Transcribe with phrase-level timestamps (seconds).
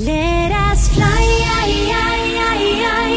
[0.00, 1.26] Let us fly,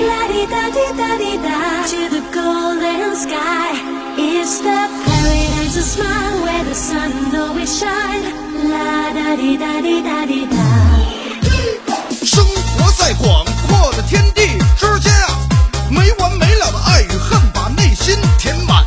[0.10, 3.78] la di da di da di da, to the golden sky.
[4.18, 8.24] It's the paradise of smile where the sun always shine.
[8.68, 10.58] La da di da di da di da.
[12.26, 12.44] 生
[12.80, 15.38] 活在广阔的天地之间啊，
[15.88, 18.84] 没完没了的爱与恨把内心填满，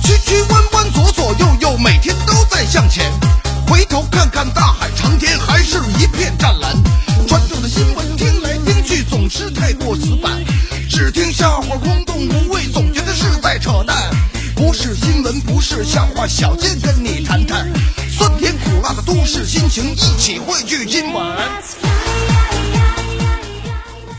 [0.00, 3.10] 曲曲弯弯，左左右右，每天都在向前。
[3.68, 6.65] 回头看看大海长天，还是一片湛蓝。
[15.76, 17.70] 是笑话，小贱跟你谈谈
[18.08, 21.36] 酸甜苦辣的都市心情，一起汇聚今晚。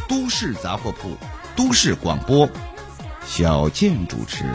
[0.08, 1.18] 都市杂货铺，
[1.56, 2.48] 都市广播，
[3.26, 4.46] 小健主持。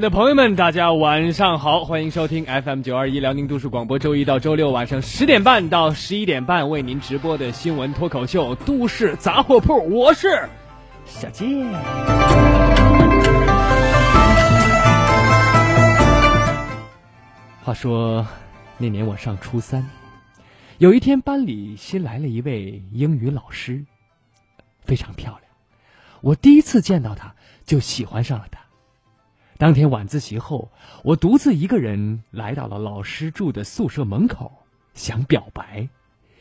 [0.00, 10.48] 的朋友们，大家晚上好，欢迎收听 FM 九二一辽宁都市广播，周一到周六晚上十点半到十一点半为您直播的新闻脱口秀《都市杂货铺》，我是
[11.04, 11.70] 小金。
[17.62, 18.26] 话说
[18.78, 19.86] 那年我上初三，
[20.78, 23.84] 有一天班里新来了一位英语老师，
[24.82, 25.42] 非常漂亮。
[26.22, 27.34] 我第一次见到她
[27.66, 28.60] 就喜欢上了她。
[29.60, 30.70] 当天晚自习后，
[31.04, 35.90] 我独自一个人来到了老师住的宿舍门口，想表白，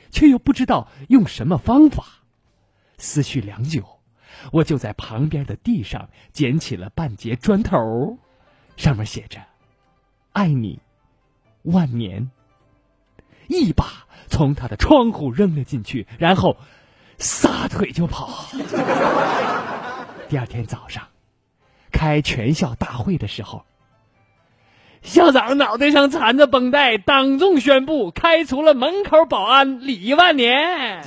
[0.10, 2.06] 却又不知道用什么方法。
[2.98, 3.84] 思绪良久，
[4.54, 8.18] 我就在旁边的地上捡起了半截砖头，
[8.78, 9.42] 上面写着
[10.32, 10.80] “爱你，
[11.64, 12.32] 万年”。
[13.50, 16.56] 一把从他的窗户扔了进去，然后
[17.18, 18.48] 撒腿就跑。
[20.30, 21.06] 第二天早上。
[22.00, 23.64] 开全校大会的时候，
[25.02, 31.04] 校长脑袋上缠着绷带，当众宣布开除了门口保安李万年。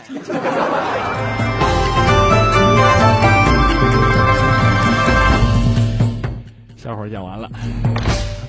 [6.76, 7.48] 笑话讲完了，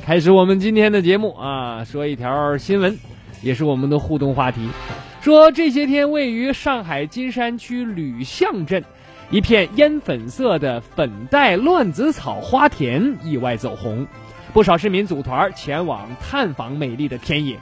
[0.05, 2.99] 开始我们今天的节目啊，说一条新闻，
[3.41, 4.67] 也是我们的互动话题。
[5.21, 8.83] 说这些天位于上海金山区吕巷镇。
[9.29, 14.05] 一片烟粉色的粉黛乱子草花田意外走红，
[14.53, 17.57] 不少市民组团前往探访美丽的田野。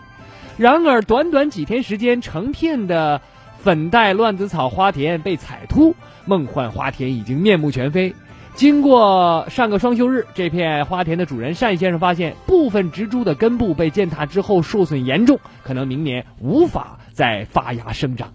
[0.58, 3.22] 然而，短短几天时间，成片的
[3.64, 5.96] 粉黛乱子草花田被踩秃，
[6.26, 8.14] 梦幻花田已经面目全非。
[8.54, 18.34] 经过上个双休日，这片花田的主人单先生发现，部分植株的根部被践踏之后受损严重，可能明年无法再发芽生长。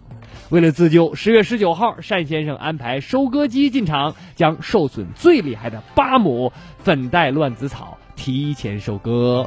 [0.51, 9.45] 为了自救，十月十九号，单先生安排收割机进场，将受损最厉害的八亩粉黛乱子草提前收割。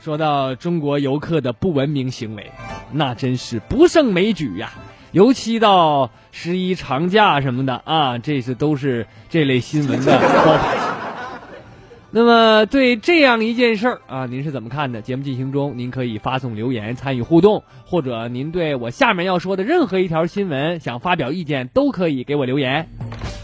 [0.00, 2.50] 说到中国游客的不文明行为，
[2.90, 4.72] 那真是不胜枚举呀、
[5.12, 10.85] 尤其到十一长假什么的啊，这是都是这类新闻的招牌。
[12.16, 15.02] 那么对这样一件事儿啊，您是怎么看的？
[15.02, 22.88] 节目进行中，您可以发送留言参与互动，或者您对我下面要说的任何一条新闻想发表意见，都可以给我留言。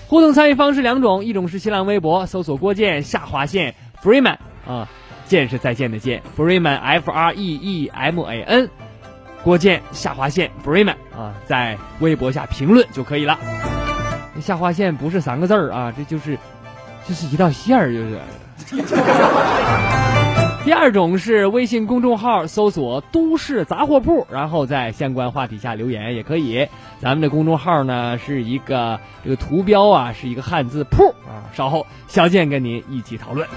[0.08, 4.88] 互动参与方式两种，一种是新浪微博搜索郭建下划线 Freeman 啊，
[5.26, 8.70] 建是再见的见，Freeman F R E E M A N，
[9.44, 13.38] 郭建下划线 Freeman 啊，在微博下评论就可以了。
[14.40, 16.38] 下划线不是三个字儿啊，这就是，
[17.06, 18.18] 这是一道线儿，就是。
[20.64, 26.68] 第二种是微信公众号搜索“都市杂货铺”，然后在相关话题下留言也可以。
[27.00, 33.48] 咱们的公众号呢是一个这个图标啊是一个汉字“铺”啊，稍后小健跟您一起讨论。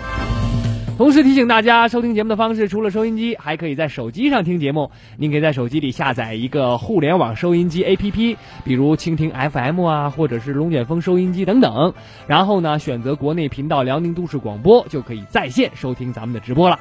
[0.97, 4.89] 同时提醒大家，收听节目的方式除了收音机，还可以在手机上听节目。
[5.17, 11.93] 您可以在手机里下载一个互联网收音机 APP，比如蜻蜓 FM 啊，或者是龙卷风收音机等等。
[12.27, 16.79] 然后呢，选择国内频道辽宁都市广播，就可以在线收听咱们的直播了。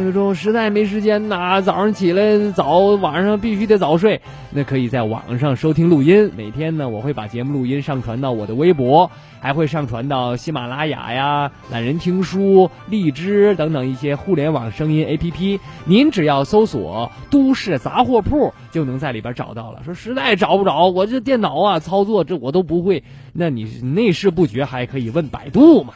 [0.00, 4.20] 那种实在没时间呐，早上起来早，晚上必须得早睡，
[4.52, 6.30] 那可以在网上收听录音。
[6.36, 9.10] 每天呢，我会把节目录音上传到我的微博，
[9.40, 15.58] 还会上传到喜马拉雅呀、懒人听书、荔枝等等一些互联网声音 APP。
[15.84, 19.82] 您只要搜索“都市杂货铺”，就能在里边找到了。
[19.84, 23.02] 说实在找不着，我这电脑啊操作这我都不会，
[23.32, 25.92] 那你内事不决，还可以问百度嘛。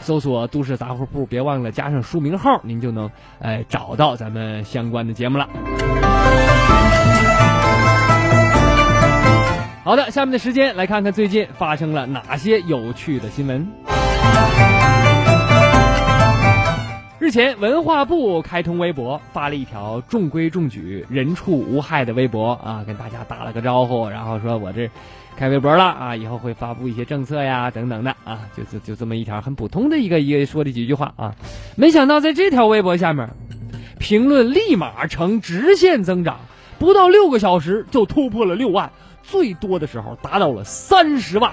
[0.00, 3.10] 搜索“都市杂货铺”，别忘了加上书名号，您就能
[3.40, 5.48] 哎找到咱们相关的节目了。
[9.82, 13.66] 好的，下面的时间来看看最近发生了哪些有趣的新闻。
[17.18, 24.88] 日前，文化部开通微博，发了一条中规中矩、人畜无害的微博啊，跟大家打了个招呼，然后说我这
[25.40, 31.34] 开微博了啊，以后会发布一些政策呀等等的啊，就就就这么一条很普通的一个一个说的几句话啊，
[31.76, 33.30] 没想到在这条微博下面，
[33.98, 36.40] 评论立马呈直线增长，
[36.78, 38.92] 不到六个小时就突破了六万，
[39.22, 41.50] 最多的时候达到了三十万。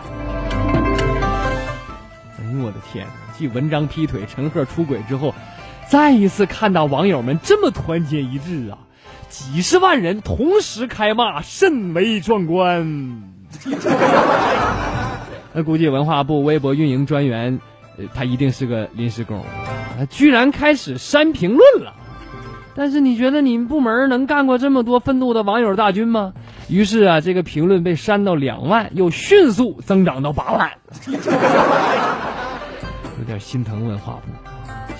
[0.52, 3.08] 哎呦我的天！
[3.38, 5.34] 继文章劈腿、陈赫出轨之后，
[5.88, 8.80] 再一次看到网友们这么团结一致啊！
[9.30, 13.37] 几十万人同时开骂，甚为壮观。
[15.54, 17.60] 那估计文化部微博运营专员，
[18.14, 19.44] 他一定是个临时工，
[19.98, 21.94] 他居然开始删评论了。
[22.76, 26.32] 但是你觉得你们部门能干过这么多愤怒的网友大军吗？
[26.70, 30.72] 于是啊，这个评论被删到两万，又迅速增长到八万。
[33.18, 34.30] 有点心疼文化部。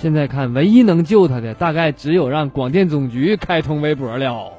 [0.00, 4.52] 现在看，唯一能救他的，大概只有让广电总局开通微博了。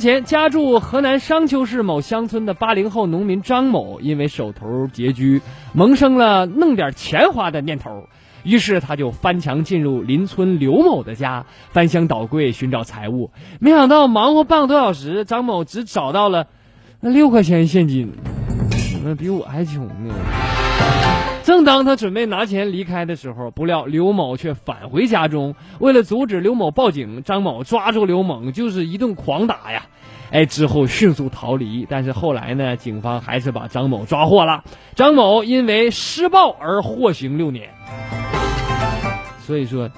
[0.00, 5.42] 前，家住河南商丘市某乡村的八零后农民张某，因为手头拮据，
[5.74, 8.08] 萌生了弄点钱花的念头。
[8.42, 13.30] 于是他就翻墙进入邻村刘某的家，翻箱倒柜寻找财物。
[13.60, 16.46] 没想到忙活半个多小时，张某只找到了
[17.00, 18.12] 那六块钱现金，
[19.04, 20.14] 那比我还穷呢。
[21.50, 25.56] 正当他准备拿钱离开的时候，不料刘某却返回家中。
[25.80, 29.86] 为了阻止刘某报警，张某抓住刘某就是一顿狂打呀！
[30.30, 31.88] 哎，之后迅速逃离。
[31.90, 34.62] 但是后来呢，警方还是把张某抓获了。
[34.94, 37.68] 张某因为施暴而获刑六年。
[39.40, 39.90] 所以说，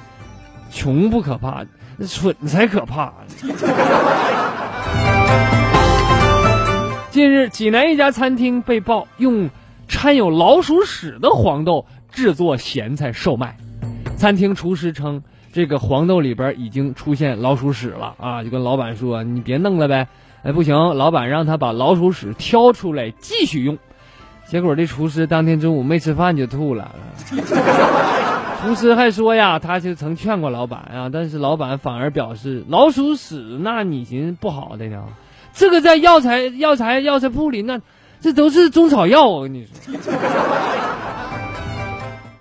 [0.70, 1.66] 穷不可怕，
[2.08, 3.12] 蠢才可怕。
[7.10, 9.50] 近日，济南一家餐厅被曝用
[9.92, 13.58] 掺有老鼠屎的黄豆制作咸菜售卖。
[14.16, 15.22] 餐厅厨师称，
[15.52, 20.08] 这个黄豆里边已经出现老鼠屎了啊，就跟老板说：“你别弄了呗。”
[20.44, 23.76] 哎，不行，老板让他把老鼠屎挑出来继续用。
[24.46, 26.90] 结果这厨师当天中午没吃饭就吐了。
[28.62, 35.04] 厨师还说呀，他就曾劝过老板啊，但是老板反而表示老鼠屎，那你寻思不好的呢？
[35.52, 37.78] 这个在药材药材药材铺里，那
[38.22, 40.14] 这都是中草药，我跟你说。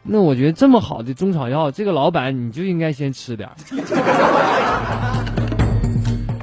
[0.03, 3.49] 那我觉得这么好的中草药，这个老板你就应该先吃点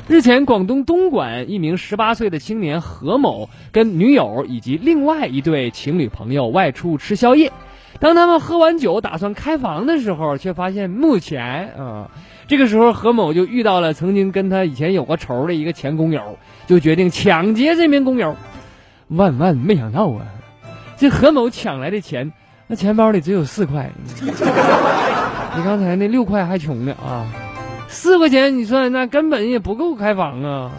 [0.08, 7.52] 日前，广东东莞一名十八岁的青年何某跟女友以及另外一对情侣朋友外出吃宵夜。
[8.00, 12.10] 当他们喝完酒打算开房的时候，却发现目前啊，
[12.46, 18.34] 这个时候何某就遇到了曾经跟他以前有过仇的一个前工友，就决定抢劫这名工友。
[19.08, 20.26] 万万没想到啊，
[20.96, 22.30] 这何某抢来的钱，
[22.66, 27.26] 那钱包里只有四块， 比刚才那六块还穷呢啊！
[27.88, 30.70] 四块钱，你算那根本也不够开房啊！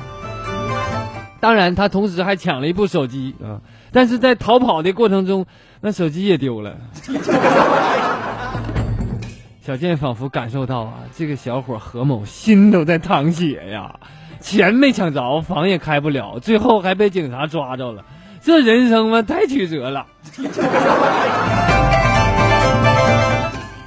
[1.39, 5.45] 当然，他同时还抢了一部手机啊，但是在逃跑的过程中，
[5.81, 6.77] 那手机也丢了。
[9.61, 13.95] 小健仿佛感受到啊，这个小伙何某心都在淌血呀，
[14.39, 18.03] 钱没抢着，房也开不了，最后还被警察抓着了，
[18.41, 20.05] 这人生嘛太曲折了。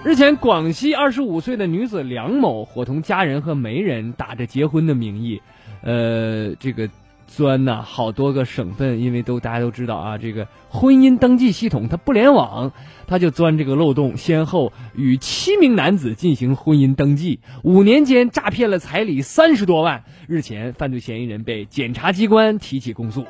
[0.04, 5.40] 日前，广西二十五岁的女子梁某伙同家人和媒人，打着结婚的名义，
[5.82, 6.90] 呃，这个
[7.28, 12.72] 钻呐好多个省份，因为都大家都知道啊，这个婚姻登记系统它不联网，
[13.06, 20.02] 他就钻这个漏洞，先后与七名男子进行婚姻登记，五年间诈骗了彩礼三十多万。
[20.26, 23.24] 日前，犯罪嫌疑人被检察机关提起公诉。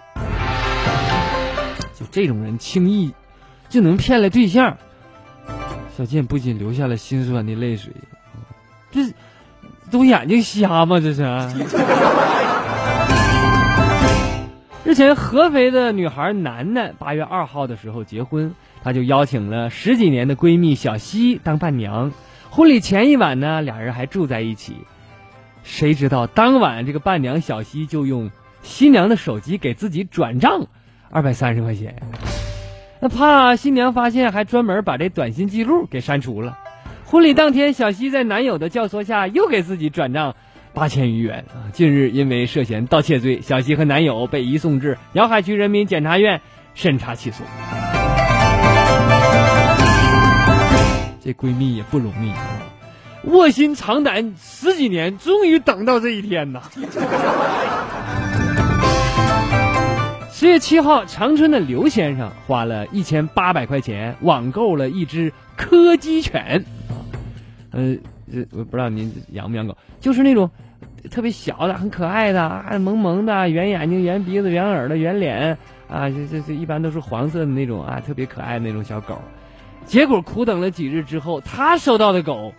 [2.12, 3.12] 这种人，轻易
[3.70, 4.76] 就能骗来对象。
[5.96, 7.92] 小健不仅流下了心酸的泪水，
[8.90, 9.12] 这
[9.90, 11.00] 都眼睛瞎吗？
[11.00, 11.22] 这是。
[14.84, 18.54] 日前，合肥的女孩楠楠八月二号的时候结婚，
[18.84, 22.12] 她就邀请了十几年的闺蜜小西当伴娘。
[22.50, 24.76] 婚礼前一晚呢，俩人还住在一起。
[25.62, 28.30] 谁知道当晚这个伴娘小西就用
[28.62, 30.66] 新娘的手机给自己转账
[31.14, 31.94] 二百三十块钱，
[32.98, 36.56] 那怕新娘发现，还专门把这短信记录给删除了。
[37.04, 40.34] 婚礼当天，小西在男友的教唆下又给自己转账。
[40.72, 41.44] 八千余元！
[41.74, 46.40] 近日因为涉嫌盗窃罪，小西和男友被移送至瑶海区人民检察院
[46.72, 47.44] 审查起诉。
[51.22, 52.32] 这闺蜜也不容易，
[53.28, 56.62] 卧薪尝胆十几年，终于等到这一天呐！
[60.42, 66.64] 十月七号，长春的刘先生花了一千八百块钱网购了一只柯基犬，
[67.70, 67.96] 呃。
[68.28, 70.50] 这我不知道您养不养狗，就是那种
[71.12, 75.56] 特别小的、很可爱的啊，萌萌的、圆眼睛、圆鼻子、圆耳朵、圆脸
[75.88, 79.16] 啊，这这这一般都是黄色的那种啊，特别可爱那种小狗。
[79.84, 82.52] 结果苦等了几日之后，他收到的狗，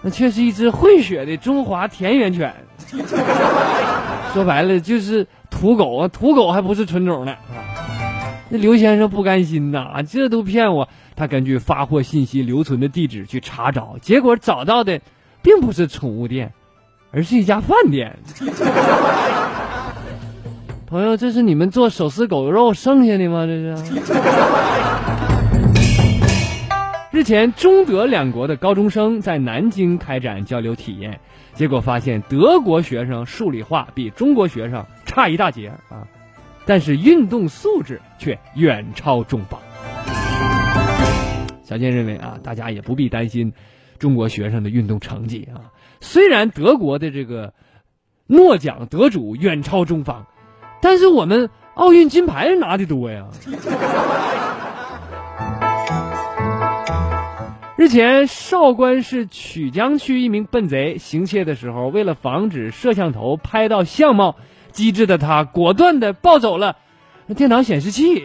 [0.00, 2.54] 那却是一只混血的中华田园犬。
[4.34, 7.34] 说白了就是土狗啊，土狗还不是纯种呢。
[8.50, 10.88] 那刘先生不甘心呐，这都骗我。
[11.14, 15.00] 他根据发货信息留存的地址去查找，结果找到的
[15.42, 16.52] 并不是宠物店，
[17.10, 18.16] 而是一家饭店。
[20.86, 23.44] 朋友，这是你们做手撕狗肉剩下的吗？
[23.44, 23.76] 这是。
[27.10, 31.18] 日前，中德两国的高中生在南京开展交流体验，
[31.58, 36.06] 结果发现德国学生数理化比中国学生差一大截啊，
[36.64, 39.60] 但是运动素质却远超中方。
[41.64, 43.52] 小健认为啊，大家也不必担心
[43.98, 45.66] 中国学生的运动成绩啊。
[46.00, 47.52] 虽然德国的这个
[48.28, 50.28] 诺奖得主远超中方，
[50.80, 53.26] 但是我们奥运金牌拿的多呀。
[57.78, 64.34] 日前，韶关市曲江区一名笨贼行窃的时候，为了防止摄像头拍到相貌，
[64.72, 66.74] 机智的他果断的抱走了
[67.36, 68.24] 电脑显示器。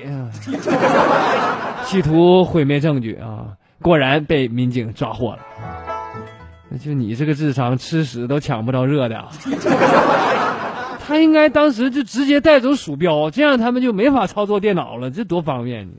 [1.85, 3.49] 企图毁灭证据啊！
[3.79, 5.39] 果然被民警抓获了。
[6.83, 9.25] 就你这个智商，吃屎都抢不着热的。
[11.05, 15.89] 他应该当时就直接带走鼠标，这样他们就没法操作电脑了，这多方便！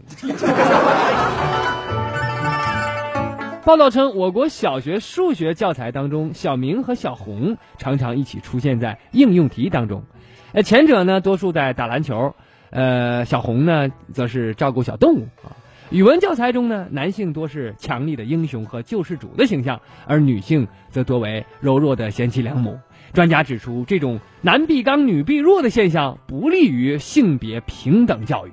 [3.64, 10.04] 报道称，我国小学数学教材当中，小明和小红常常一起出现在应用题当中。
[10.52, 12.35] 呃，前者呢多数在打篮球，
[12.68, 15.56] 呃，小红呢则是照顾小动物啊。
[15.88, 22.78] 语文教材中呢，男性多是强力的英雄和救世主的形象，而女性则多为柔弱的贤妻良母。
[23.14, 28.50] 专家指出，这种男必刚女必弱的现象不利于性别平等教育。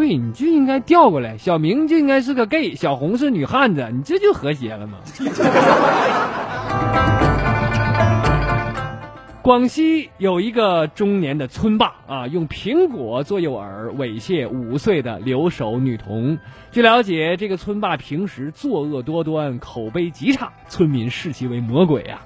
[0.00, 4.96] 对，你就应该调过来，小明就应该是个 gay，小红是女汉子，你这就和谐了吗？
[9.42, 16.38] 广西有一个中年的村霸啊，用苹果做诱饵猥亵五岁的留守女童。
[16.72, 22.22] 据了解，这个村霸平时作恶多端，口碑极差，村民视其为魔鬼啊。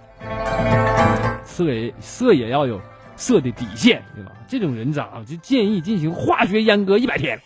[1.43, 2.81] 色也色也要有
[3.17, 4.33] 色的底线，对吧？
[4.47, 7.41] 这种人渣就建议进行化学阉割一百天，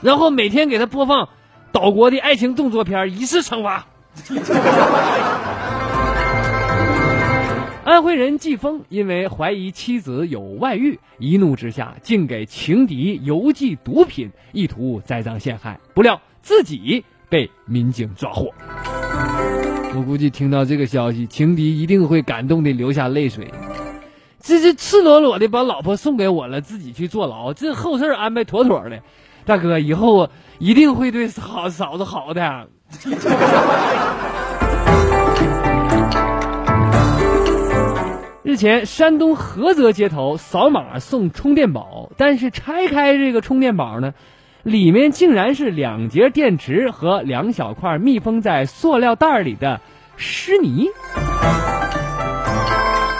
[0.00, 1.28] 然后每天给他播放
[1.72, 3.86] 岛国的爱情动作片，以示惩罚。
[7.84, 18.52] 安徽人季峰因为怀疑妻子有外遇，一怒之下竟给情敌邮寄毒品，意图栽赃陷害，不料自己被民警抓获。
[19.94, 23.48] 我估计听到这个消息，情敌一定会感动的流下泪水。
[24.46, 29.00] 这这赤裸裸的把老婆送给我了，自己去坐牢，这后事安排妥妥的。
[29.44, 32.68] 大哥，以后一定会对嫂嫂子好的。
[38.44, 44.14] 日前，山东菏泽街头扫码送充电宝，但是拆开这个充电宝呢，
[44.62, 49.80] 里面竟然是两节电池和两小块密封在塑料袋里的
[50.16, 50.86] 湿泥。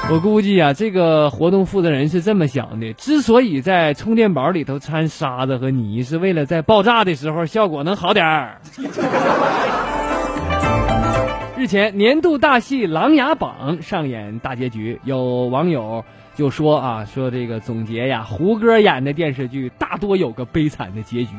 [0.09, 8.61] 我估计啊，这个活动负责人是这么想的：之所以在充电宝里头掺沙子和泥，是为了在爆炸的时候效果能好点儿。
[11.57, 16.05] 日前，年度大戏《琅琊榜》上演大结局，有网友
[16.37, 21.35] 就说啊，说这个总结呀，胡歌演的电视剧大多有个悲惨的结局，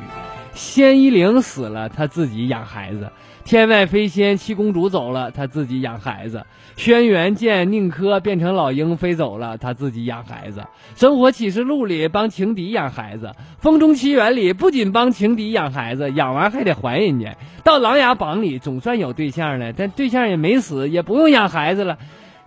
[0.54, 3.06] 仙一龄死了，他自己养孩子；
[3.48, 6.40] 天外飞仙七公主走了，他自己养孩子；
[6.76, 10.64] 轩辕剑宁珂变成老鹰飞走了，他自己养孩子；
[10.98, 13.28] 生活启示录里帮情敌养孩子；
[13.60, 21.98] 风中奇缘里不仅帮情敌养孩子，养完还得还人家；到琅琊榜里总算有对象了，但对象也没死，也不用养孩子了，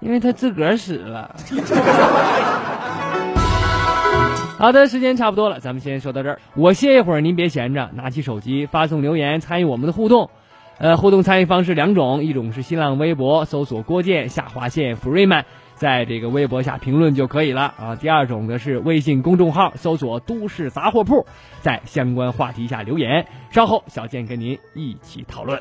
[0.00, 1.34] 因为他自个儿死了。
[4.58, 6.38] 好的，时间差不多了，咱们先说到这儿。
[6.54, 10.28] 我歇一会儿，您别闲着，拿起手机发送留言参与我们的互动。
[10.80, 15.44] 呃，互动参与方式两种，一种是新浪微博搜索郭建下划线 Freeman，
[15.74, 17.96] 在这个微博下评论就可以了啊。
[17.96, 21.26] 第二种呢是微信公众号搜索都市杂货铺，
[21.60, 23.26] 在相关话题下留言。
[23.50, 25.60] 稍后小健跟您一起讨论。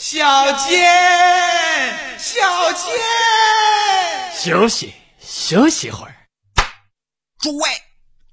[0.00, 0.86] 小健，
[2.16, 2.40] 小
[2.76, 2.94] 健，
[4.32, 6.14] 休息休息会儿。
[7.40, 7.64] 诸位，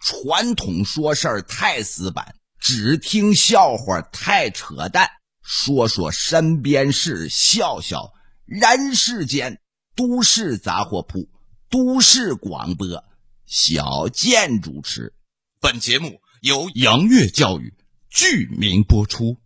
[0.01, 5.10] 传统说事儿太死板，只听笑话太扯淡。
[5.43, 8.13] 说说身边事，笑笑
[8.46, 9.60] 人世间。
[9.93, 11.29] 都市杂货铺，
[11.70, 13.03] 都市广播，
[13.46, 15.13] 小健主持。
[15.60, 17.74] 本节目由杨月教育
[18.10, 19.38] 剧名播出。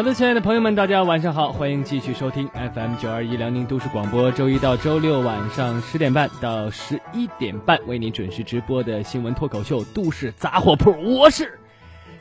[0.00, 11.52] 好的，亲爱的朋友们，大家晚上好，欢迎继续收听 FM 九二一辽宁都市广播，周一到周六晚上十点半到十一点半为您准时直播的新闻脱口秀《都市杂货铺》，我是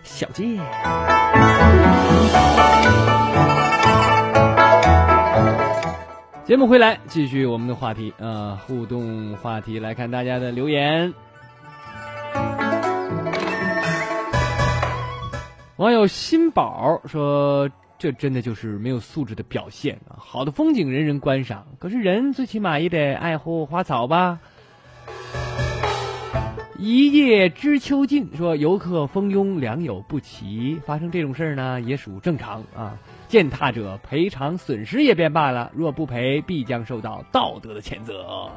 [0.04, 0.58] 小健。
[6.44, 11.14] 节目回来，继续我们的话题、呃，互动话题，来看大家的留言。
[15.80, 20.20] 网友新宝说：“这真的就是没有素质的表现啊！
[20.20, 24.40] 好的风景人人观赏，可是人最起码也得爱护花草吧。”
[26.78, 32.98] 一叶知秋尽说：“游客蜂拥，良莠不齐，发生这种事儿呢，也属正常啊。
[33.30, 38.50] 践踏者赔偿损失也便罢了，若不赔，必将受到道德的谴责。”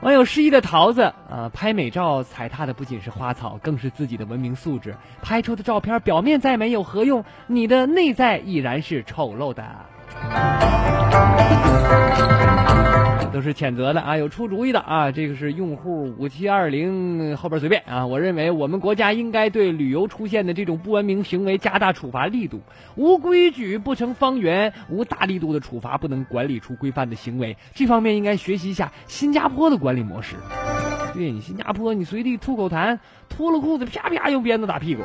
[0.00, 4.94] 网友失忆的桃子啊，拍美照踩踏的不仅是花草，更是自己的文明素质。
[5.22, 7.24] 拍出的照片表面再美有何用？
[7.48, 9.64] 你的内在已然是丑陋的。
[13.32, 18.06] 都是谴责的啊，有出主意的啊，这个是用户五七二零后边随便啊。
[18.06, 22.60] 我认为我们国家应该对旅游出现的这种不文明行为加大处罚力度。
[22.96, 27.56] 无规矩不成方圆，无大力度的处罚不能管理出规范的行为。
[27.74, 30.36] 这方面应该学习一下新加坡的管理模式。
[31.14, 35.02] 对你新加坡，你随地吐口痰，脱了裤子啪啪用鞭子打屁股。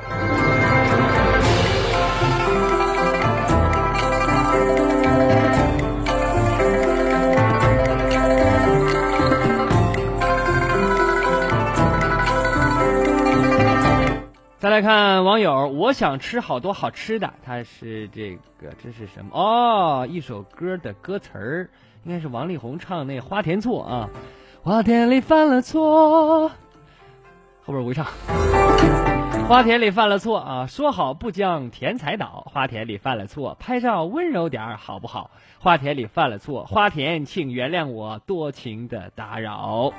[14.64, 17.34] 再来看网友，我想吃好多好吃的。
[17.46, 19.32] 他是这个，这是什么？
[19.34, 21.70] 哦，一首歌的歌词儿，
[22.06, 24.10] 应该是王力宏唱那《花田错》啊。
[24.62, 28.06] 花田里犯了错，后边我会唱。
[29.50, 32.48] 花田里犯了错啊，说好不将田财倒。
[32.50, 35.30] 花田里犯了错，拍照温柔点儿好不好？
[35.60, 39.92] 花田里犯了错，花田，请原谅我多情的打扰。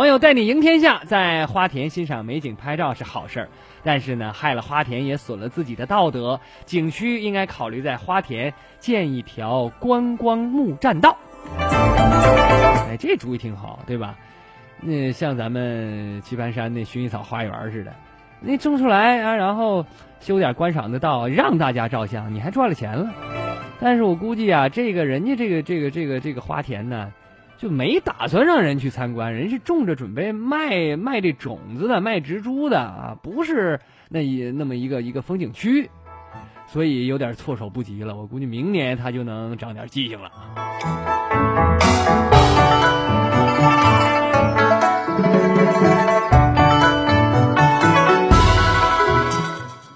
[0.00, 3.48] 网友带你赢天下，在花田欣赏美景拍照是好事儿，
[3.82, 6.40] 但是呢，害了花田也损了自己的道德。
[6.64, 11.14] 景区应该考虑在花田建一条观光木栈道。
[12.88, 14.16] 哎，这主意挺好，对吧？
[14.80, 17.92] 那像咱们棋盘山那薰衣草花园似的，
[18.40, 19.84] 那种出来啊，然后
[20.18, 23.06] 修点观赏的道，让大家照相，你还赚了钱了。
[23.78, 27.12] 但是我估计啊，这个人家这个这个这个这个花田呢。
[27.60, 35.90] 就没打算让人去参观，人是种着准备卖卖这种子的，卖植株的啊，不是那一那么一个一个风景区，
[36.66, 38.16] 所以有点措手不及了。
[38.16, 40.30] 我估计明年他就能长点记性了。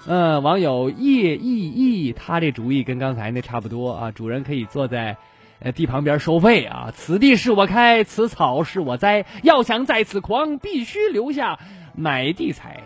[0.05, 5.17] 嗯，网友叶意意，他这主意跟刚才那差不多啊，主人可以坐在。
[5.59, 11.57] 呃，地旁边收费啊，此地是我开，此草是我栽，要想在此狂，必须留下
[11.95, 12.83] 买地财。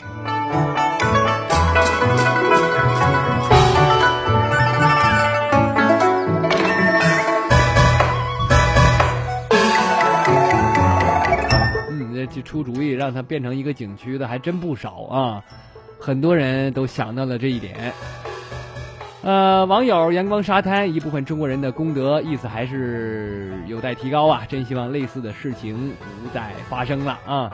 [11.89, 15.43] 嗯，这出主意让它变成一个景区的还真不少啊，
[15.99, 17.93] 很多人都想到了这一点。
[19.21, 24.43] 呃，网友阳光沙滩，一部分中国人的功德，意思还是有待提高啊！
[24.47, 25.91] 真希望类似的事情
[26.23, 27.51] 不再发生了啊！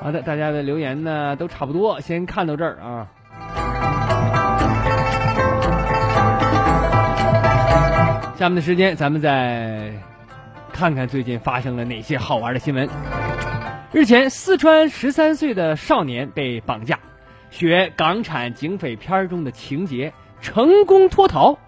[0.00, 3.06] 好的，大家的留言呢都差不多，先看到这儿啊。
[8.38, 9.92] 下面的时间，咱们再
[10.72, 12.88] 看看最近发生了哪些好玩的新闻。
[13.92, 16.98] 日前，四川十三岁的少年被绑架。
[17.50, 21.58] 学港产警匪片中的情节，成功脱逃。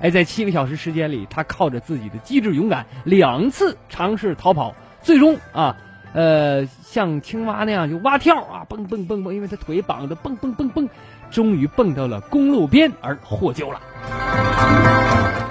[0.00, 5.76] 哎，在七个小时时间里，他靠着自己的机智勇敢，两次尝试逃跑，最终啊，
[6.12, 10.88] 呃，像青蛙那样就蛙跳啊，蹦蹦蹦蹦，因为他腿绑的蹦蹦蹦蹦，
[11.30, 13.80] 终于蹦到了公路边而获救了。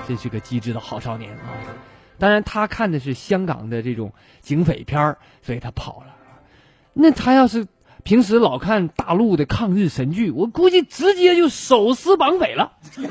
[0.08, 1.56] 真是个机智的好少年啊！
[2.18, 6.16] 当然，他看的是香港的这种警匪片所以他跑了。
[6.94, 7.66] 那他要是……
[8.04, 12.74] 平时老看大陆的抗日神剧，我估计直接就手撕绑匪了。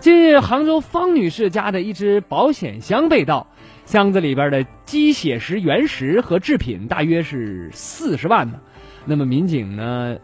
[0.00, 3.46] 近日，杭州方女士家的一只保险箱被盗，
[3.84, 8.58] 箱子里边的鸡血石原石和制品大约是四十万呢。
[9.04, 10.16] 那么民警呢，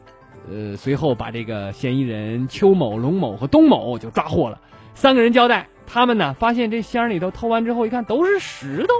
[0.51, 4.61] 呃，随后把这个嫌疑人邱某、龙某和东某就抓获了。
[4.95, 8.95] 三个人交代，他们呢发现这箱里头偷完之后，一看都是石头。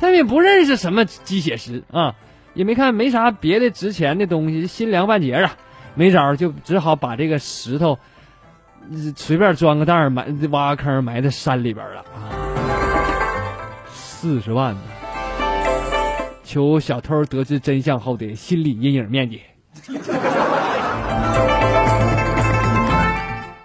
[0.00, 2.14] 他们也不认识什么鸡血石啊，
[2.54, 5.56] 也没看没啥别的值钱的东西，心凉半截啊，
[5.94, 7.98] 没招就只好把这个石头
[9.14, 12.32] 随便装个袋儿埋挖个坑埋在山里边了啊。
[13.90, 14.74] 四十万，
[16.44, 19.42] 求小偷得知真相后的心理阴影面积。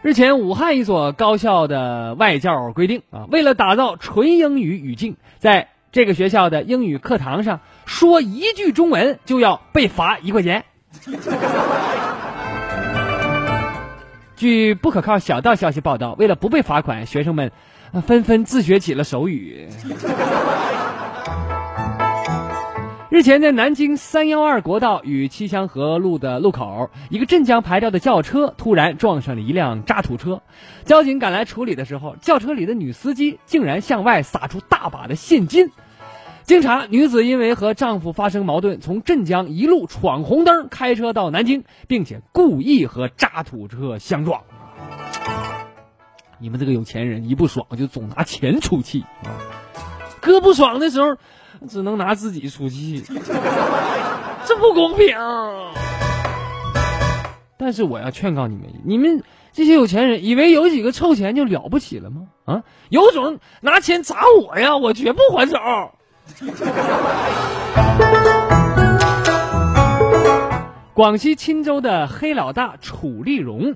[0.01, 10.65] 日前，武汉一所高校的外教规定啊，为了打造纯英语语境，在这个学校的英语课堂上说一句中文就要被罚一块钱。
[14.35, 17.53] 据不可靠小道消息报道，为了不被罚款，学生们
[18.05, 19.69] 纷纷自学起了手语。
[23.09, 30.41] 日前，在南京三幺二国道与七香河路的路口，一个镇江牌照的轿车突然撞上了一辆渣土车。
[30.83, 35.71] 交警赶来处理的时候，轿车里的女司机竟然向外撒出大把的现金。
[36.45, 44.43] 经查，女子因为和丈夫发生矛盾，从镇江一路闯红灯开车到南京，并且故意和渣土车相撞。
[46.37, 49.33] 你们这个有钱人一不爽就总拿钱出气啊！
[50.21, 51.17] 哥不爽的时候，
[51.67, 53.03] 只能拿自己出气，
[54.45, 55.17] 这不公平。
[57.57, 62.27] 但是我要劝告你们，你们这些有钱人，以为有几个臭钱就了不起了吗？
[62.45, 65.57] 啊，有种拿钱砸我呀，我绝不还手。
[70.93, 73.75] 广西钦州的黑老大楚立荣，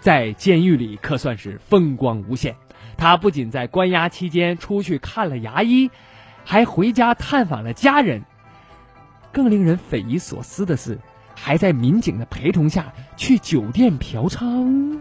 [0.00, 2.56] 在监狱里可算是风光无限。
[2.96, 5.90] 他不仅在关押期间出去看了牙医，
[6.44, 8.24] 还回家探访了家人。
[9.32, 10.98] 更令人匪夷所思的是，
[11.34, 14.98] 还在民警的陪同下去酒店嫖娼。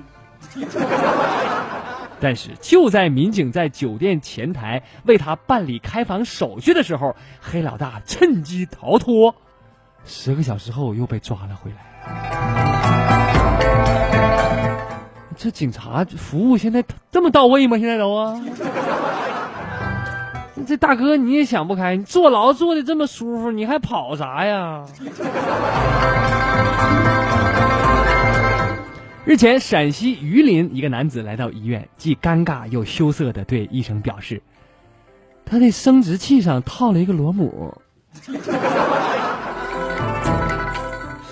[2.20, 9.36] 但是就在民警在酒店前台为他办理开房手续的时候，黑老大趁机逃脱，
[10.06, 11.78] 十个小时后又被抓了回来。
[15.38, 17.78] 这警察服务现在这么到位吗？
[17.78, 18.42] 现在都啊？
[20.66, 24.84] 这大哥你也想不开，你坐牢坐的这么舒服，你还跑啥呀？
[29.26, 34.44] 日前，陕西榆林一个男子来到医院，既尴尬又羞涩的对医生表示，
[35.46, 37.76] 他的生殖器上套了一个螺母。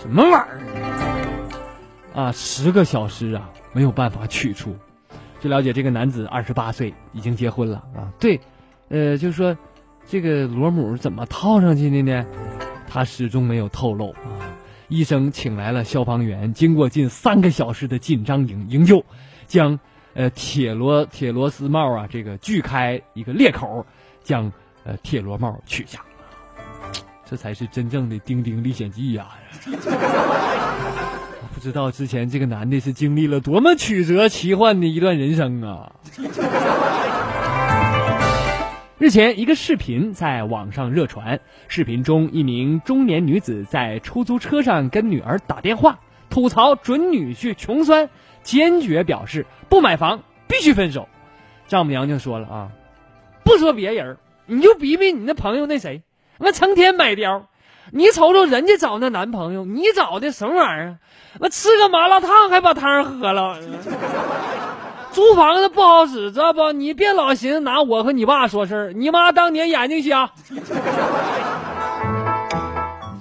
[0.02, 0.48] 什么玩意儿？
[2.16, 4.76] 啊，十个小时啊，没有办法取出。
[5.40, 8.12] 据了解，这个男子二十八岁，已经结婚了啊。
[8.20, 8.42] 对，
[8.90, 9.56] 呃，就是说，
[10.08, 12.26] 这个螺母怎么套上去的呢？
[12.88, 14.50] 他始终没有透露啊。
[14.88, 19.04] 医生请来了消防员，经过近三个小时的紧张营营救，
[19.48, 19.80] 将
[20.14, 23.86] 呃铁螺铁螺丝帽啊这个锯开一个裂口，
[24.24, 24.52] 将
[24.84, 26.00] 呃铁螺帽取下，
[27.26, 29.28] 这才是真正的《丁丁历险记》呀！
[31.54, 35.92] 不知道之前这个男的是经历了多么曲折奇幻的一段人生啊！
[39.04, 41.42] 日前，一个视频在网上热传。
[41.68, 48.10] 视频中，一名中年女子在出租车上跟女儿打电话，吐槽准女婿穷酸，
[48.44, 51.10] 坚决表示不买房必须分手。
[51.68, 52.70] 丈母娘就说了啊，
[53.44, 56.04] 不说别人，你就比比你那朋友那谁，
[56.38, 57.42] 那成天买貂，
[57.92, 60.98] 你瞅瞅人家找那男朋友，你找的什么玩意儿？
[61.42, 63.60] 那吃个麻辣烫还把汤喝了。
[65.14, 66.72] 租房子不好使，知道不？
[66.72, 68.94] 你别老寻思拿我和你爸说事儿。
[68.94, 70.32] 你妈当年眼睛瞎。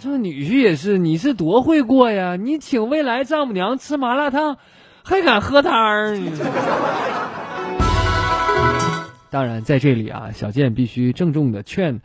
[0.01, 2.37] 这女婿也是，你是多会过呀？
[2.37, 4.57] 你请未来丈母娘吃麻辣烫，
[5.05, 6.19] 还敢喝汤儿？
[9.31, 12.01] 当然，在这里啊，小健必须郑重的劝，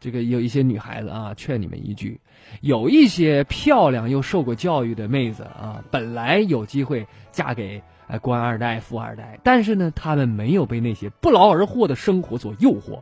[0.00, 2.20] 这个有一些女孩子啊，劝你们一句：
[2.62, 7.82] 有一些漂亮又受过教育的妹子啊，本来有机会嫁给。
[8.08, 13.00] 哎，官二代、富二代，但是呢，他们没有被那些不劳而获的生活所诱惑，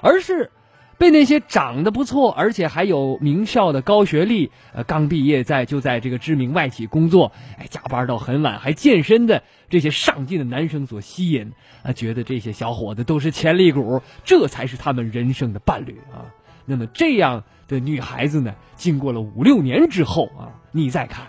[0.00, 0.50] 而是
[0.96, 16.30] 被那些长得不错，而且还有名校的高学历，呃，刚毕业在就在这个知名外企工作，哎，加班到很晚还健身的这些上进的男生所吸引，啊，觉得这些小伙子都是潜力股，这才是他们人生的伴侣啊。
[16.64, 21.26] 那么这样的女孩子呢，经过了五六年之后啊，你再看。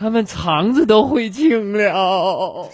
[0.00, 2.70] 他们肠子都悔青了。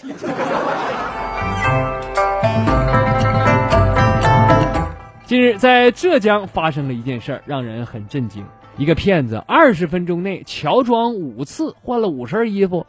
[5.25, 8.45] 近日，在浙江发生了一件事儿，让人很震惊。
[8.77, 12.85] 一个骗子二十分钟内乔装五次，换了五身衣服，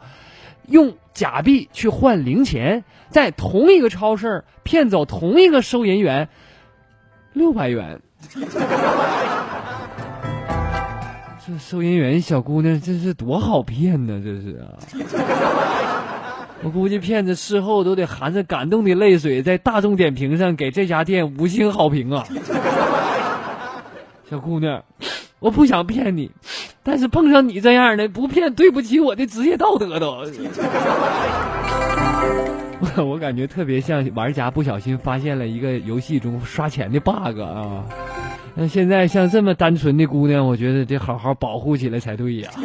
[0.67, 6.29] 用假币去换零钱，在同一个超市骗走同一个收银员
[7.33, 8.01] 六百元。
[11.47, 14.21] 这收银员小姑娘，这是多好骗呢！
[14.21, 14.75] 这是啊，
[16.61, 22.27] 我估计骗子事后都得含着感动的泪水，在大众点评上给这家店五星好评啊！
[24.29, 24.83] 小姑娘，
[25.39, 26.31] 我不想骗你，
[26.83, 30.25] 但是碰上你这样的，不骗对不起我的职业道德都。
[33.05, 37.85] 我感觉特别像玩家不小心发现了一个游戏中刷钱的 bug 啊。
[38.59, 42.49] 那现在像这么单纯的姑娘，我觉得得好好保护起来才对呀。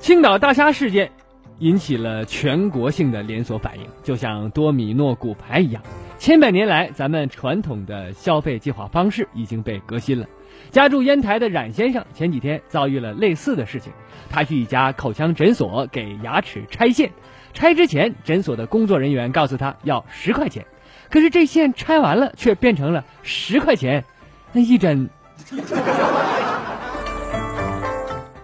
[0.00, 1.12] 青岛大虾事件
[1.60, 5.80] 引起了全国性的连锁反应，就像多米诺骨牌一样，
[6.18, 10.26] 千百年来咱们传统的消费计划方式已经被革新了。
[10.72, 13.92] 家住烟台的冉先生前几天遭遇了类似的事情，
[14.28, 17.12] 他去一家口腔诊所给牙齿拆线。
[17.52, 20.64] 拆之前，诊所的工作人员告诉他要十块钱，
[21.10, 24.04] 可是这线拆完了却变成了十块钱，
[24.52, 25.08] 那一针。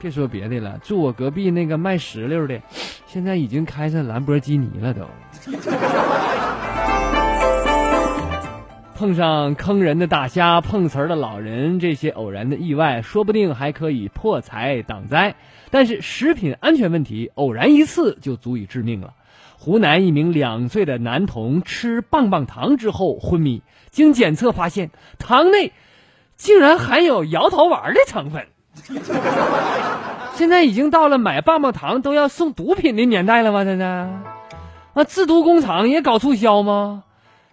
[0.00, 2.60] 别说别的了，住我隔壁那个卖石榴的，
[3.06, 5.00] 现在已经开上兰博基尼了都。
[8.94, 15.34] 碰上坑人的大虾，碰瓷儿的老人，这些偶然的意外，说不定还可以破财挡灾。
[15.74, 19.14] 但是食品安全问题，偶然一次就足以致命了。
[19.58, 23.60] 湖南一名两岁的男童吃棒棒糖之后昏迷，
[23.90, 25.72] 经检测发现糖内
[26.37, 28.46] 竟然含有摇头丸的成分。
[30.38, 33.64] 现在已经到了买棒棒糖都要送毒品的年代了吗？
[33.64, 33.87] 现在
[34.92, 37.02] 啊，制毒工厂也搞促销吗？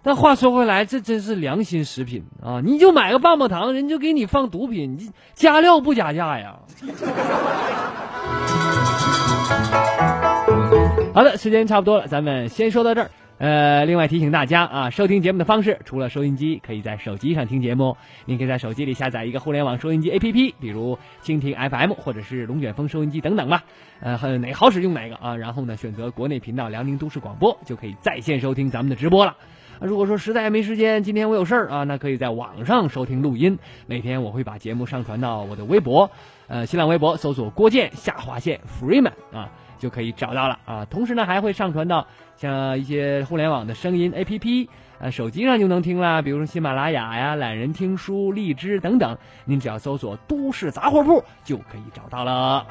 [0.04, 2.60] 但话说回来，这真是良心食品啊！
[2.64, 6.60] 你就买个棒棒糖，人就给你放毒品，你加料不加价呀？
[11.14, 13.12] 好的，时间差不多了，咱们先说到这儿。
[13.38, 17.98] 呃，另外提醒大家啊，收听节目的方式，除了收音机，可以在手机上听节目。
[18.26, 23.64] 您可以在手机里下载一个互联网收音机 APP，比如蜻蜓 FM 或者是龙卷风收音机等等吧。
[24.00, 25.36] 呃，哪好使用哪个啊？
[25.36, 29.36] 然后呢，选择国内频道辽宁都市广播，就可以在线收听咱们的直播了。
[29.82, 33.58] 如果说实在没时间，今天我有事儿啊，那可以在网上收听录音。
[33.88, 36.12] 每天我会把节目上传到我的微博，
[36.48, 40.86] 呃，新浪微博搜索郭建下划线 Freeman 啊，就可以找到了啊。
[40.86, 42.06] 同时呢，还会上传到
[42.38, 44.68] 像一些互联网的声音 APP，
[45.00, 49.18] 呃，手机上就能听啦，比如说喜马拉雅呀、懒人听书、荔枝等等。
[49.46, 52.68] 您只要搜索“都市杂货铺”就可以找到了。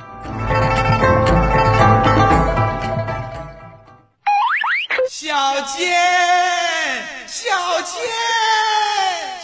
[5.11, 5.35] 小
[5.77, 5.85] 杰。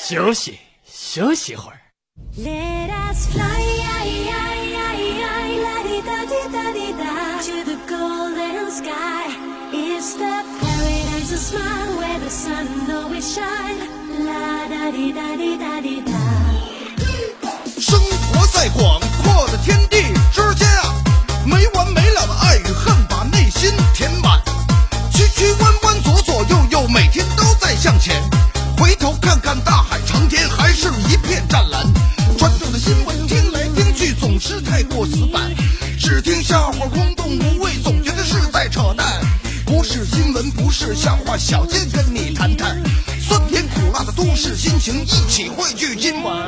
[0.09, 1.81] 休息休息会儿。
[17.79, 17.99] 生
[18.33, 19.01] 活在广
[29.27, 31.83] 看看大海长天，还是一片湛蓝。
[32.39, 35.53] 传统的新闻听来听去总是太过死板，
[35.99, 38.13] 只听笑话空洞无味，总觉。
[38.13, 39.21] 得是在扯淡。
[39.65, 42.81] 不是新闻，不是笑话，小健跟你谈谈
[43.21, 46.47] 酸甜苦辣的都市心情，一起汇聚今晚。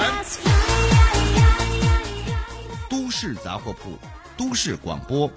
[2.88, 3.98] 都市杂货铺，
[4.36, 5.28] 都市广播，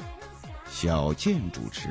[0.71, 1.89] 小健主持。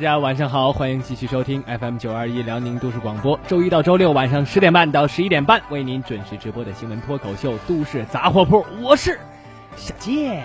[0.00, 9.20] 大家晚上好，欢迎继续收听 FM 九二一辽宁都市广播，周一到周六晚上十点半到十一点半为您准时直播的新闻脱口秀《都市杂货铺》，我是
[9.76, 10.42] 小杰。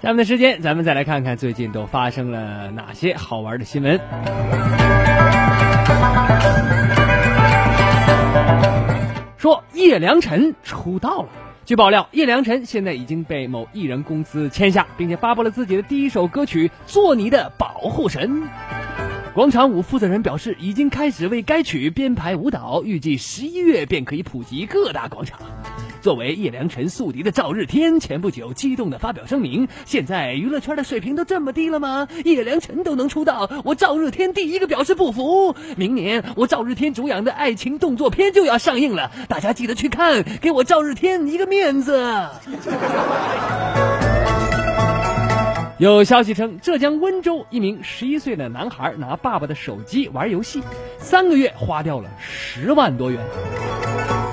[0.00, 4.00] 下面的时间，咱们再来看看最近都发生了哪些好玩的新闻。
[9.36, 11.28] 说叶良辰出道了。
[11.66, 18.42] 据爆料，叶良辰现在已经被某艺人公司签下，并且发布了自己的第一首歌曲《做你的保护神》。
[19.32, 25.40] 广场舞负责人表示，已经开始为该曲编排舞蹈，预计十一月便可以普及各大广场。
[26.04, 32.08] 作为叶良辰宿敌的赵日天，前不久激动地发表声明：现在娱乐圈的水平都这么低了吗？
[32.26, 35.56] 叶良辰都能出道，我赵日天第一个表示不服。
[35.78, 42.06] 明年我赵日天主演的爱情动作片就要上映了，大家记得去看，给我赵日天一个面子。
[45.78, 50.60] 有消息称，浙江温州一名十一岁的男孩拿爸爸的手机玩游戏，
[50.98, 53.24] 三个月花掉了十万多元。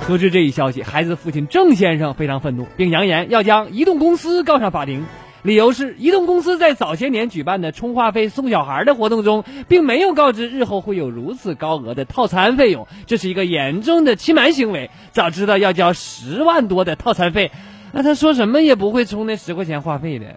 [0.07, 5.05] 得知这一消息，孩子父亲郑先生非常愤怒，并扬言要将移动公司告上法庭。
[5.43, 14.91] 理由是，移动公司在早些年举办的充话费送小孩的活动中，并没有告知日后会有如此高额的套餐费用，这是一个严重的欺瞒行为。
[15.11, 17.51] 早知道要交十万多的套餐费，
[17.91, 20.35] 那他说什么也不会充那十块钱话费的。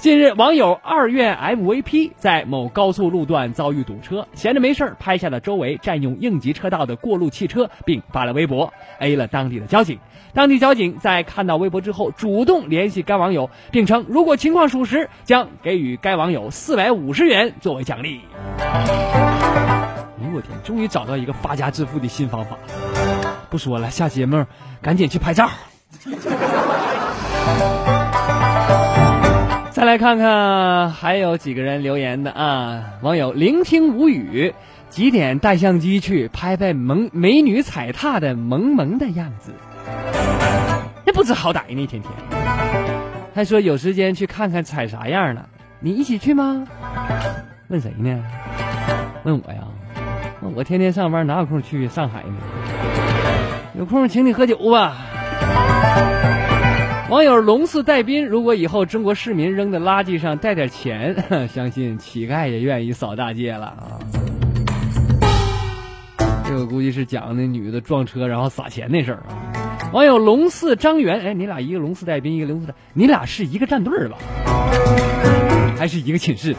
[0.00, 9.98] 近日，网友二院 MVP 在某高速路段遭遇堵车，闲着没事儿拍下了周围占用应急车道的过路汽车，并发了微博，A 了当地的交警。
[10.32, 18.22] 当地交警在看到微博之后，主动联系该网友，并称如果情况属实，将给予该网友四百五十元作为奖励。
[18.58, 18.86] 哎
[20.22, 22.56] 呦我天，终于找到一个发家致富的新方法！
[23.50, 24.46] 不说了，下节目
[24.80, 25.50] 赶紧去拍照。
[29.80, 34.52] 再来看看还有几个人留言的啊，网友聆听无语，
[34.90, 39.54] 几点带相机去拍拍萌美女踩踏的萌萌的样子，
[41.06, 42.12] 那不知好歹呢，天天
[43.34, 45.48] 还说有时间去看看踩啥样了，
[45.80, 46.66] 你一起去吗？
[47.68, 48.22] 问谁呢？
[49.22, 49.60] 问我呀？
[50.54, 52.34] 我天天上班哪有空去上海呢？
[53.78, 54.98] 有空请你喝酒吧。
[57.10, 63.98] 网友龙四带兵，如果以后中国市民扔的垃圾上带点钱， 相信乞丐也愿意扫大街了啊！
[66.46, 69.90] 这个估计是讲那女的撞车然后撒钱那事儿啊。
[69.92, 74.16] 网友龙四张元，哎，你俩一个龙四带兵，一个龙四带，你俩是一个战队吧？
[75.76, 76.54] 还是一个寝室？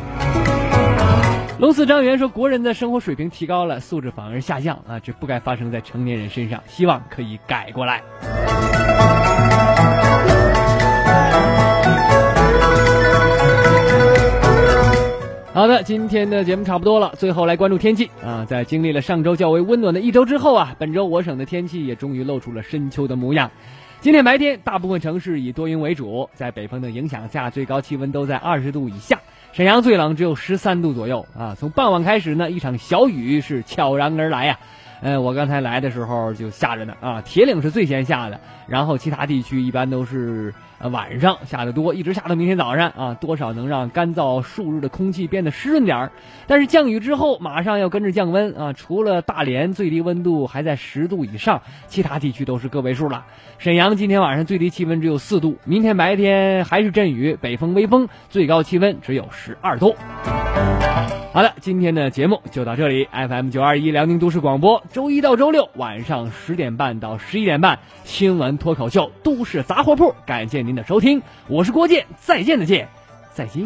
[1.60, 8.02] 龙四张元说，国人的生活水平提高了，素质反而下降啊，这不该发生在成年人身上，希望可以改过来。
[15.62, 18.44] 好的，今天的节目差不多了，最后来关注天气啊。
[18.50, 23.52] 在经历了上周较为温暖的一周之后啊，本周我省的天气也终于露出了深秋的模样。
[24.00, 29.20] 今天白天，大部分城市以多云为主，在北风的影响下，最高气温都在二十度以下。
[29.52, 31.56] 沈阳最冷只有十三度左右啊。
[31.56, 34.58] 从傍晚开始呢，一场小雨是悄然而来呀、
[35.02, 40.54] 呃，我刚才来的时候就下着呢啊，铁岭是最先下的，然后其他地区一般都是
[40.92, 46.12] 晚上下的多，一直下到明天早上啊，多少能让干燥数日的空气变得湿润点儿。
[46.46, 53.26] 但是降雨之后马上要跟着降温啊，除了大连最低温度还在十度以上，其他地区都是个位数了。
[53.58, 59.96] 沈阳今天晚上最低气温只有四度，明天白天还是阵雨，北风微风，最高气温只有十二度。
[61.34, 63.08] 好的，今天的节目就到这里。
[63.10, 72.90] FM 九二一辽宁都市广播，周一到周六晚上十点半到十一点半，新闻脱口秀《都市杂货铺》，感谢您的收听，我是郭健，再见的见，
[73.34, 73.62] 再见。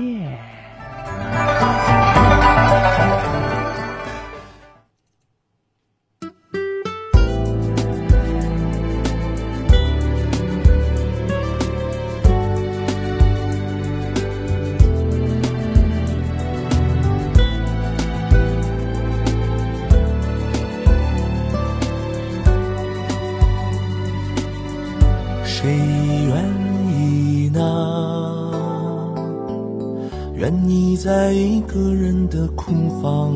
[31.06, 33.32] 在一个人的空房，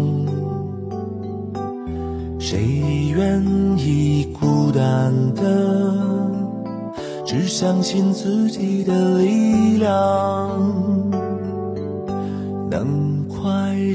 [2.40, 3.46] 谁愿
[3.78, 6.32] 意孤单的
[7.24, 10.50] 只相信自己的力量？
[12.72, 13.48] 能快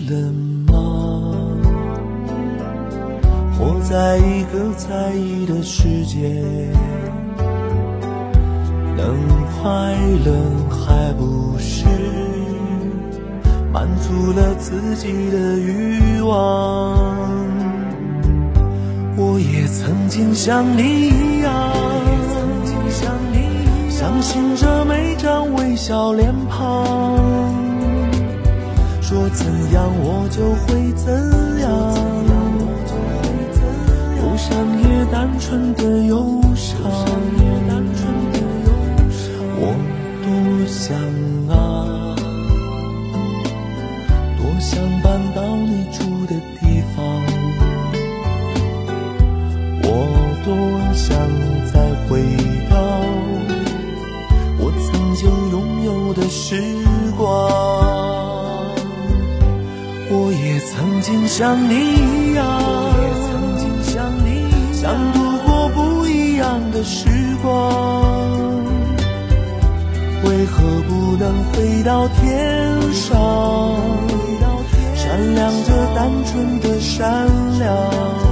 [0.09, 0.31] 乐
[0.73, 1.35] 吗？
[3.59, 6.33] 活在一个在意的世界，
[8.97, 9.17] 能
[9.61, 10.33] 快乐
[14.15, 16.97] 满足了自己的欲望，
[19.17, 21.53] 我也曾经像你一样，
[23.91, 27.17] 相信着每张微笑脸庞，
[29.01, 31.13] 说怎样我就会怎
[31.61, 31.69] 样，
[34.19, 36.41] 忧伤也单纯的忧
[61.05, 62.45] 也曾经像你一样，
[64.73, 67.09] 想度过不一样的时
[67.43, 67.51] 光。
[70.25, 73.13] 为何不能飞到天上？
[74.95, 77.29] 闪亮着单纯的善
[77.59, 78.24] 良。